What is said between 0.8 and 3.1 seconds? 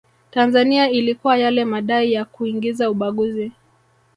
ilikuwa yale madai ya kuingiza